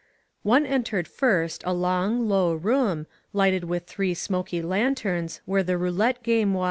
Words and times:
One 0.41 0.65
entered 0.65 1.07
first 1.07 1.61
a 1.63 1.75
long, 1.75 2.27
low 2.27 2.55
room, 2.55 3.05
lighted 3.33 3.65
with 3.65 3.85
three 3.85 4.15
smoky 4.15 4.59
lanterns, 4.63 5.41
where 5.45 5.61
the 5.61 5.77
roulette 5.77 6.23
game 6.23 6.55
was. 6.55 6.59